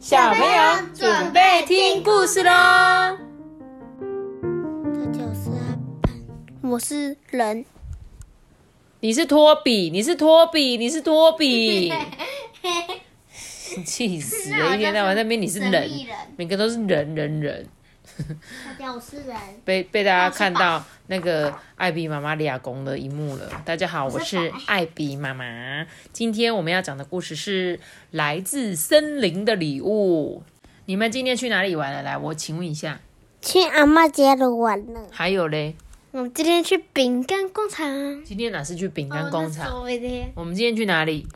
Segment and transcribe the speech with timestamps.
[0.00, 3.18] 小朋友准备听故事喽！
[4.94, 6.10] 这就是阿班，
[6.62, 7.66] 我是人，
[9.00, 11.92] 你是托比，你是托比，你是托比，
[13.84, 14.74] 气死了！
[14.74, 15.90] 一天到晚那边你是人人，
[16.34, 17.68] 每个都是人人人，
[18.18, 23.50] 大家我是人，被被大家看到那个艾比妈妈俩公的一幕了。
[23.64, 25.86] 大家好，我是艾比妈妈。
[26.12, 27.78] 今天我们要讲的故事是
[28.10, 30.42] 来自森林的礼物。
[30.86, 32.02] 你们今天去哪里玩了？
[32.02, 33.00] 来，我请问一下。
[33.40, 35.00] 去阿妈家的玩了。
[35.10, 35.74] 还有嘞，
[36.10, 39.66] 我们今天去饼干工厂，今天哪是去饼干工厂？
[39.68, 41.26] 哦我的我们今天去哪里？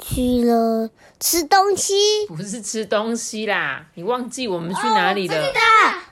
[0.00, 1.94] 去了吃东西。
[2.28, 5.34] 不是吃东西啦，你忘记我们去哪里了？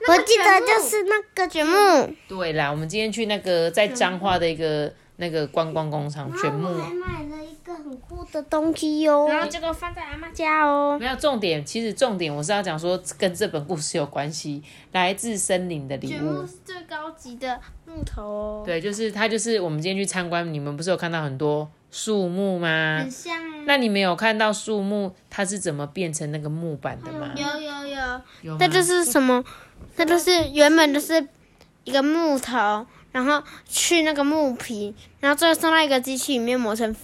[0.07, 2.13] 我记得就是那个卷木。
[2.27, 6.69] 对啦，我们今天去那个在彰化的一个那个观光工厂卷木。
[6.69, 10.97] 买了一个很酷的东西哟，然后结果放在阿妈家哦。
[10.99, 16.45] 没有重点，其实重点我是要讲说跟这本故事有关系，来自森林的礼物。
[16.45, 23.07] 是最高级的木头哦，对，就是它，就是我们今天去参观，你们不是有看到很多树木吗？
[23.09, 27.31] 像啊那你没有看到树木它是怎么变成那个木板的吗？
[27.35, 29.43] 有有有，有那就是什么？
[29.95, 31.27] 那就是原本就是
[31.83, 36.95] 一个木头，然后去那个木皮，然后最后送到一个机器里面磨成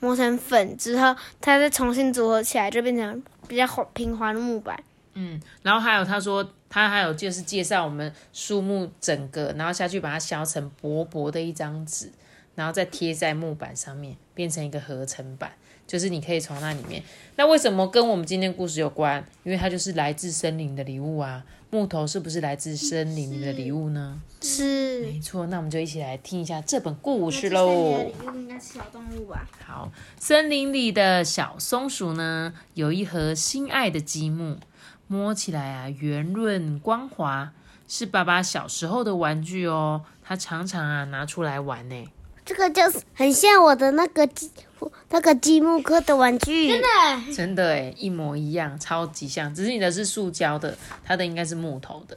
[0.00, 4.78] 磨成粉之后，它再重新组合起来，就变成比较滑平滑的木板。
[5.14, 12.10] 嗯，然后还有他说，他还有就是介绍我们树木整个，然后下去把它削成薄薄的一张纸，
[12.54, 15.52] 然后再贴在木板上面，变成一个合成板，
[15.86, 17.02] 就是你可以从那里面。
[17.36, 19.24] 那为什么跟我们今天故事有关？
[19.42, 21.44] 因为它就是来自森林的礼物啊。
[21.70, 24.20] 木头是不是来自森林的礼物呢？
[24.40, 25.00] 是。
[25.00, 28.12] 没错，那我们就一起来听一下这本故事喽。
[28.32, 29.44] 应该是小动物吧？
[29.66, 34.58] 好，森林里的小松鼠呢，有一盒心爱的积木，
[35.08, 37.52] 摸起来啊圆润光滑，
[37.88, 40.04] 是爸爸小时候的玩具哦。
[40.22, 42.04] 他常常啊拿出来玩呢。
[42.44, 44.50] 这个就是很像我的那个积
[45.10, 46.68] 那个积木课的玩具。
[46.68, 47.34] 真的？
[47.34, 52.16] 真的诶，一模一样，超级像，只是你的是塑胶的，它的应该是木头的。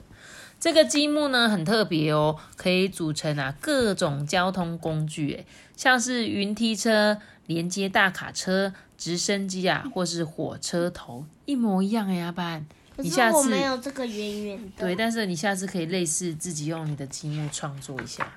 [0.59, 5.45] 这个积木呢很特别哦，可以组成啊各种交通工具，诶，
[5.77, 12.65] 像是云梯车、连接大卡车、直升机啊，或是火车头，一模一样诶，阿班。
[12.97, 14.85] 你下次我没有这个圆圆的。
[14.85, 18.27] 对，但是你下次可以类似自己用你的积木创作一下。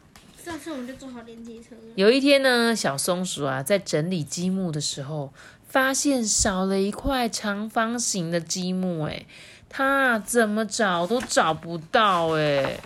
[0.51, 1.77] 上次我们就做好连接车。
[1.95, 5.33] 有一天呢，小松鼠啊在整理积木的时候，
[5.69, 9.27] 发现少了一块长方形的积木，哎，
[9.69, 12.81] 它怎么找都找不到，哎。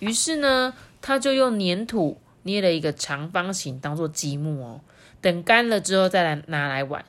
[0.00, 4.80] 于是呢，它就用粘土捏了一个长方形当做积木哦，
[5.20, 7.04] 等干了之后再来拿来玩。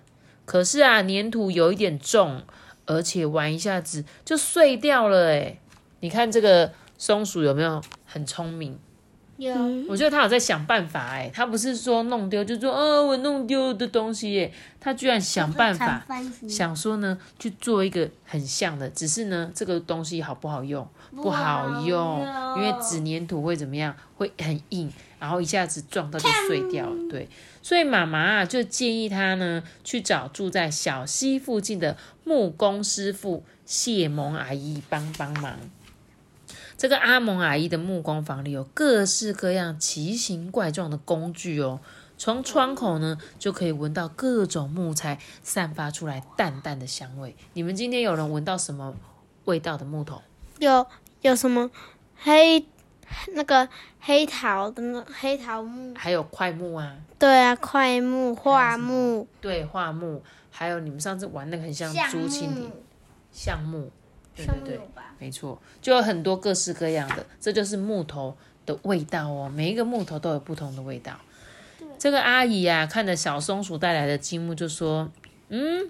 [0.45, 2.43] 可是啊，粘土有一点重，
[2.85, 5.57] 而且玩一下子就碎掉了，哎。
[6.01, 8.77] 你看这个松鼠有没有很聪明？
[9.41, 9.53] 有，
[9.87, 16.05] 我觉得他有在想办法哎，他不是说弄丢就说呃我弄丢的东西耶，他居然想办法
[16.47, 20.87] 想说呢去做一个很像的，只是呢这个东西好不好用？
[21.15, 22.25] 不好用，
[22.57, 23.95] 因为纸粘土会怎么样？
[24.15, 26.95] 会很硬，然后一下子撞到就碎掉了。
[27.09, 27.27] 对，
[27.63, 35.57] 所以妈妈啊就建议他呢去找住在小溪附近的木工师傅谢萌阿姨帮帮忙。
[36.77, 41.79] 这个阿蒙阿姨的木工房里有各式各样奇形怪状的工具哦，
[42.17, 47.35] 从窗口呢就可以闻到各种木材散发出来淡淡的香味。
[47.53, 48.95] 你们今天有人闻到什么
[49.45, 50.21] 味道的木头？
[50.59, 50.85] 有
[51.21, 51.69] 有什么
[52.15, 52.65] 黑
[53.33, 53.67] 那个
[53.99, 55.93] 黑桃的那黑桃木？
[55.95, 62.71] 还有块木啊，对啊，块木、桦木，对，桦木，还有你们上次玩那个很像竹蜻蜓
[63.31, 63.91] 橡木，
[64.35, 64.79] 对对对。
[65.19, 69.51] 没错，就有很多各式各样的，这就是木头的味道哦。
[69.53, 71.13] 每一个木头都有不同的味道。
[71.99, 75.11] 这个阿姨啊，看着小松鼠带来的积木，就说
[75.49, 75.87] ：“嗯，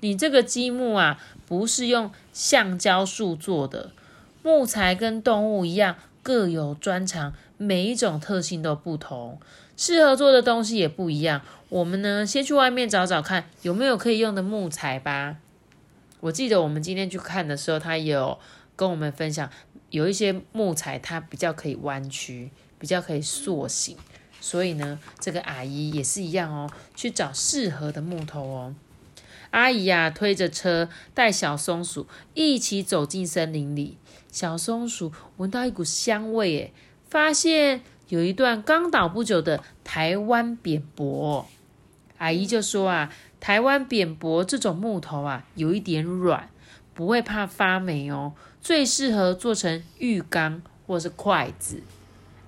[0.00, 3.92] 你这个积木啊，不是用橡胶树做的，
[4.42, 5.94] 木材跟动物一样
[6.24, 9.38] 各有专长，每一种特性都不同，
[9.76, 11.42] 适合做的东西也不一样。
[11.68, 15.36] 我们呢，先去外面找找看，有没有可以用的木材吧。
[16.22, 18.38] 我记得我们今天去看的时候，它有。”
[18.74, 19.48] 跟我们分享，
[19.90, 23.98] 有一些木材它比较可以弯曲，比较可以塑形，
[24.40, 28.74] 所以呢，这个阿姨也是一样哦，去找适合的木头哦。
[29.50, 33.98] 阿姨呀，推着车带小松鼠一起走进森林里。
[34.32, 36.72] 小松鼠闻到一股香味，诶，
[37.08, 41.46] 发现有一段刚倒不久的台湾扁柏。
[42.16, 46.48] 阿姨就说啊，台湾扁柏这种木头啊，有一点软。
[46.94, 51.82] 不会怕发霉哦，最适合做成浴缸或是筷子。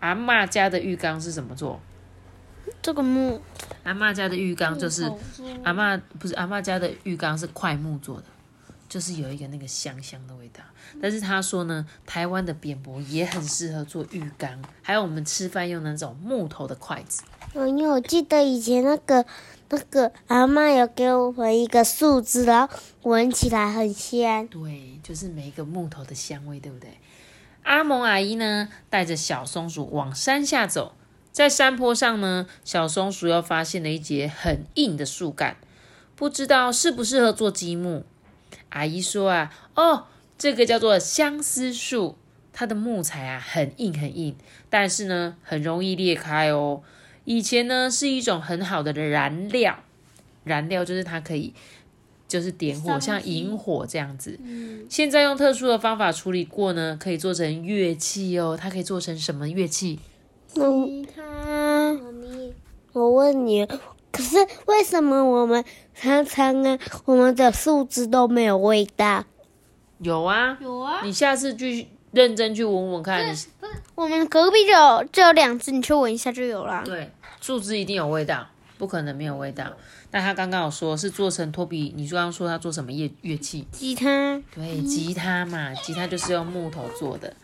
[0.00, 1.80] 阿妈家的浴缸是怎么做？
[2.82, 3.40] 这个木。
[3.84, 5.10] 阿妈家的浴缸就是
[5.62, 8.24] 阿妈不是阿妈家的浴缸是块木做的，
[8.86, 10.62] 就是有一个那个香香的味道。
[11.00, 17.22] 但是他说呢，台湾的扁柏也很适合做浴缸，还有我们吃饭用那种木头的筷子。
[17.54, 19.24] 嗯，因为我记得以前那个
[19.74, 24.46] 那个阿妈有给我们一个树枝，然后闻起来很香。
[24.48, 26.98] 对，就是每一个木头的香味，对不对？
[27.64, 30.94] 阿蒙阿姨呢，带着小松鼠往山下走，
[31.32, 35.56] 在山坡上呢，小松鼠又发现了一节很硬的树干，
[36.14, 38.04] 不知道适不适合做积木。
[38.68, 40.06] 阿姨说啊，哦。
[40.36, 42.18] 这个叫做相思树，
[42.52, 44.36] 它的木材啊很硬很硬，
[44.68, 46.82] 但是呢很容易裂开哦。
[47.24, 49.78] 以前呢是一种很好的燃料，
[50.44, 51.52] 燃料就是它可以
[52.28, 54.38] 就是点火，像引火这样子。
[54.88, 58.56] 现在用特殊的方法处理过呢，可以做成乐器哦。
[58.60, 59.98] 它可以做成什么乐器？
[60.48, 61.98] 吉他。
[62.92, 63.66] 我问你，
[64.12, 64.36] 可是
[64.66, 69.24] 为什么我们常常啊，我们的树枝都没有味道？
[69.98, 73.34] 有啊，有啊，你下次去认真去闻闻看。
[73.94, 76.82] 我们隔壁就有就有两只，你去闻一下就有了。
[76.84, 77.10] 对，
[77.40, 78.46] 树枝一定有味道，
[78.76, 79.64] 不可能没有味道。
[80.10, 83.66] 那他刚刚有说是做成托比，你刚刚说他做什么乐乐器？
[83.72, 84.40] 吉他。
[84.54, 87.34] 对，吉他嘛，吉他就是用木头做的。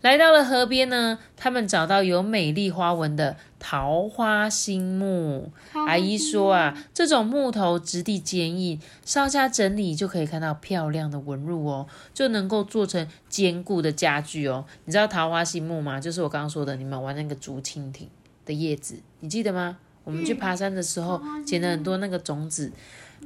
[0.00, 5.52] 来到了河边呢，他们找到有美丽花纹的桃花心木。
[5.74, 14.64] 阿姨说啊，这种木头质地坚硬，稍加整理就可以看到漂亮的纹路哦，就能够做成坚固的家具哦。
[14.86, 16.00] 你知道桃花心木吗？
[16.00, 18.08] 就是我刚刚说的，你们玩那个竹蜻蜓
[18.46, 19.76] 的叶子，你记得吗？
[20.02, 22.72] 我们去爬山的时候捡了很多那个种子，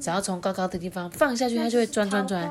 [0.01, 2.51] 只要从高高的地方放下去，它就会钻钻钻。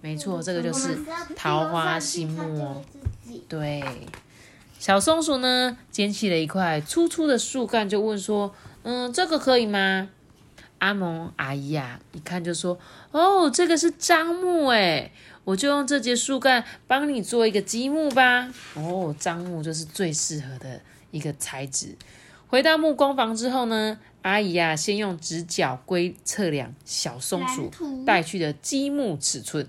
[0.00, 0.98] 没错，这个就是
[1.36, 2.82] 桃花心木哦。
[3.48, 3.82] 对，
[4.78, 10.10] 小松鼠呢捡起了一块粗粗的树干，就问说：“嗯，这个可以吗？”
[10.78, 12.76] 阿蒙阿姨呀，一看就说
[13.12, 15.12] ：“哦，这个是樟木哎，
[15.44, 20.80] 我就用这节树干帮你做一个积木吧。”哦，樟木就是最适合的
[21.12, 21.96] 一个材质。
[22.48, 27.70] 回到木工房之后呢，阿姨呀，先用直角规测量小松鼠
[28.06, 29.68] 带去的积木尺寸。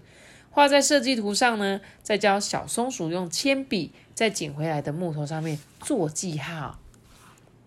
[0.51, 6.79] 画在设计图上呢，再教小松鼠用铅笔在捡回来的木头上面做记号。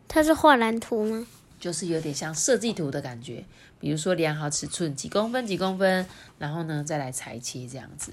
[0.06, 1.26] 它是画蓝图吗？
[1.58, 3.44] 就是有点像设计图的感觉。
[3.80, 6.06] 比如说量好尺寸几公分几公分，
[6.38, 8.12] 然后呢再来裁切这样子。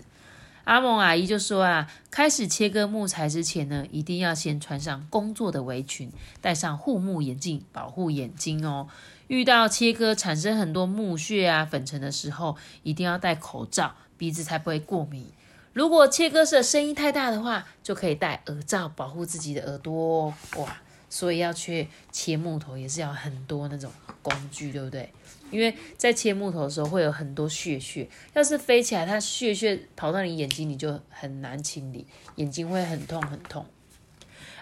[0.63, 6.12] 阿蒙阿姨就说啊，开始切割木材之前呢，一定要先穿上工作的围裙，
[6.42, 8.88] 戴上护目眼镜保护眼睛哦。
[9.27, 13.95] 遇到切割产生很多木屑啊粉尘的时候，一定要戴口罩。
[14.15, 15.27] 鼻子才不会过敏。
[15.74, 20.33] 如果切割时的声音太大的话，就可以戴耳罩保护自己的耳朵哦。
[20.62, 20.77] 哇，
[21.10, 25.12] 所以要去切木头也是要很多那种工具，对不对？
[25.53, 33.65] 因为在切木头的时候会有很多血血，要是飞起来，它血血跑到你眼睛里就很难清理，眼睛会很痛很痛。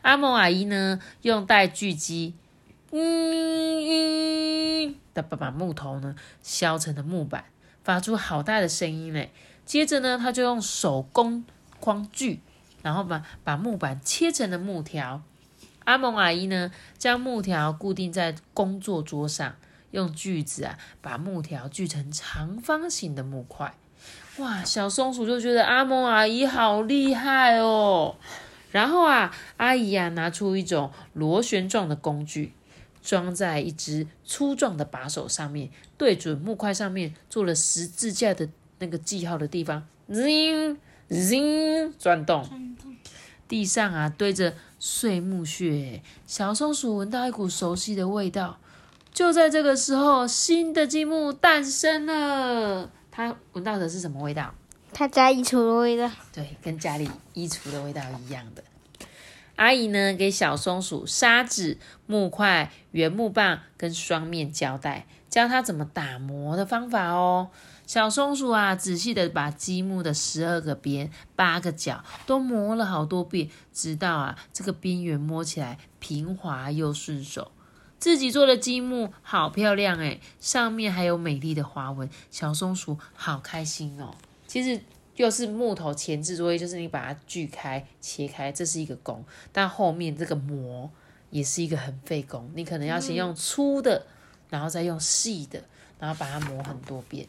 [0.01, 2.33] 阿蒙阿姨呢，用带锯机，
[2.91, 2.99] 嗯
[4.89, 7.45] 嗯的把把木头呢削成的木板，
[7.83, 9.31] 发出好大的声音嘞。
[9.65, 11.45] 接着呢，他就用手工
[11.79, 12.41] 框锯，
[12.81, 15.21] 然后把把木板切成了木条。
[15.83, 19.55] 阿蒙阿姨呢，将木条固定在工作桌上，
[19.91, 23.73] 用锯子啊，把木条锯成长方形的木块。
[24.37, 28.15] 哇，小松鼠就觉得阿蒙阿姨好厉害哦。
[28.71, 32.53] 然后啊，阿姨啊，拿出一种螺旋状的工具，
[33.03, 38.49] 装在一只粗壮的把手上面，对准木块上面做了十字架的。
[38.83, 40.75] 那个记号的地方，zing
[41.07, 42.43] zing 转动，
[43.47, 48.57] 地上啊堆着碎木屑，小松鼠闻到一股熟悉的味道。
[49.21, 52.89] 就在这个时候，新的积木诞生了。
[53.11, 54.55] 它闻到的是什么味道？
[54.93, 56.09] 他家衣橱的味道。
[56.33, 58.63] 对，跟家里衣橱的味道一样的。
[59.57, 67.51] 阿姨呢，给小松鼠砂纸、木块、圆木棒跟双面胶带，教它怎么打磨的方法哦。
[67.85, 77.51] 小松鼠啊，仔细的把积木的十二个边、八个角都磨了好多遍，直到啊这个边缘摸起来平滑又顺手。
[78.01, 84.15] 自己做的积木好漂亮诶，上面还有美丽的花纹，小松鼠好开心哦。
[84.47, 84.81] 其实
[85.17, 90.89] 又是木头前置作业，就是你把它锯开、切开，这是一个工，但后面这个磨
[91.29, 92.51] 也是一个很费工。
[92.55, 94.07] 你可能要先用粗的，
[94.49, 95.63] 然后再用细的，
[95.99, 97.27] 然后把它磨很多遍。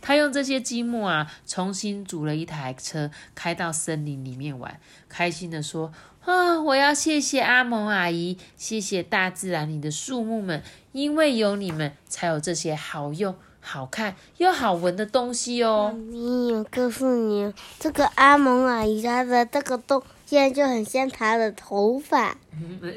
[0.00, 5.92] 他用这些积木啊，重新组了一台车，开到森林里面玩，开心的说
[6.26, 22.36] ：“啊，我要谢谢阿蒙阿姨，谢谢大自然里的树木们，因为有你们，才有这些好用、好看又好闻的东西哦。”你有告诉你，这个阿蒙阿姨她的这个洞，现在就很像她的头发。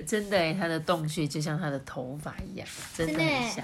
[0.07, 3.63] 真的，她的洞穴就像她的头发一样，真的很像。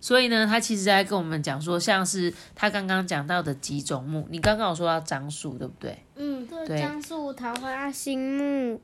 [0.00, 6.04] 所以呢，他其实在跟我们讲说，像是他刚刚讲到的几种木，你刚刚有说到樟树，对不对？
[6.14, 8.80] 嗯，对，樟树、桃花心木、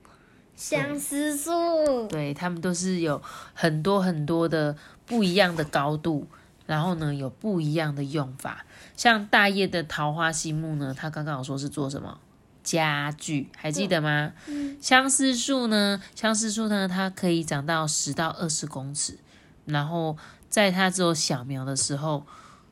[0.56, 6.26] 相思树，对，他们都是有很多很多的不一样的高度，
[6.66, 8.64] 然后呢，有不一样的用法。
[8.96, 12.18] 像大叶的桃花心木呢，他刚刚有说是做什么
[12.64, 14.32] 家具，还记得吗？
[14.48, 14.76] 嗯。
[14.80, 19.16] 相思树呢，相思树呢，它可以长到十到二十公尺，
[19.64, 20.16] 然后。
[20.54, 22.24] 在它只有小苗的时候，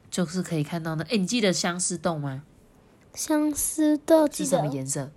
[0.08, 1.04] 就是可以看到呢。
[1.10, 2.44] 哎，你记得相思豆吗？
[3.12, 5.10] 相思豆是什么颜色？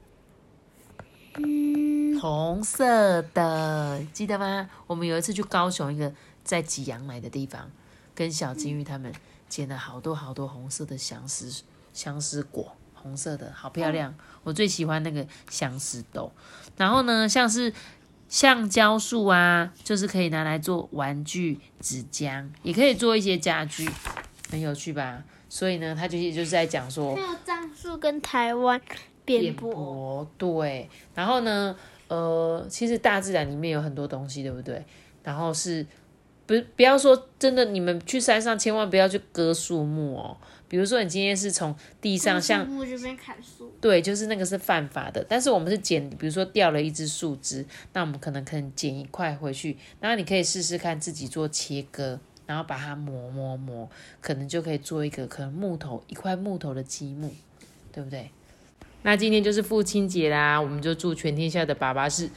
[1.35, 4.67] 嗯，红色的，记得吗？
[4.87, 6.11] 我们有一次去高雄一个
[6.43, 7.69] 在挤羊奶的地方，
[8.15, 9.13] 跟小金鱼他们
[9.47, 11.61] 捡了好多好多红色的相思
[11.93, 14.15] 相思果，红色的好漂亮。
[14.41, 16.31] 我最喜欢那个相思豆。
[16.77, 17.71] 然后呢，像是。
[18.27, 23.87] 橡胶树啊，就是可以拿来做玩具、纸浆，也可以做一些家具，
[24.49, 25.23] 很有趣吧？
[25.47, 28.81] 所以呢，他就就是在讲说，还有樟树跟台湾
[29.23, 30.89] 扁柏，对。
[31.13, 31.75] 然后呢，
[32.07, 34.83] 呃，其实大自然里面有很多东西，对不对？
[35.23, 35.85] 然后是，
[36.45, 40.35] 不不要说真的，你们去山上千万不要去割树木哦。
[40.67, 42.67] 比如说，你今天是从地上像
[43.79, 45.23] 对，就是那个是犯法的。
[45.27, 53.89] 但是我们是捡，比如说掉了一只树枝，那我们可能可能捡一块回去，然后你可以试试看自己做切割，然后把它磨磨磨，
[54.21, 57.31] 可能就可以做一个可能木头一块木头的积木，
[57.91, 58.31] 对不对？
[59.03, 62.27] 那今天就是父亲节啦，我们就祝全天下的爸爸是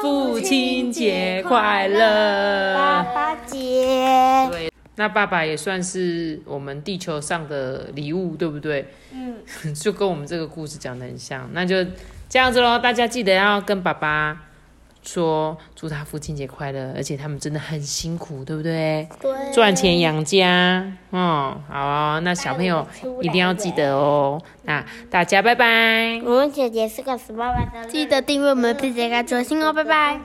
[0.00, 4.48] 父亲节快乐，爸爸节。
[4.52, 4.71] 对。
[4.96, 8.86] 那爸爸也算是我们地球上的礼物，对不对？
[9.12, 9.36] 嗯，
[9.74, 11.48] 就跟我们这个故事讲的很像。
[11.52, 11.82] 那就
[12.28, 14.42] 这样子喽，大家记得要跟爸爸
[15.02, 19.08] 说祝他父亲节快乐，而且他们真的很辛苦，对不对？
[19.20, 20.86] 对，赚钱养家。
[21.10, 22.86] 嗯，好，那小朋友
[23.20, 24.40] 一定要记得哦。
[24.62, 26.20] 那大家拜拜。
[26.24, 30.18] 我们姐姐是个十八万的，记得订阅我们并且开左心哦，拜拜。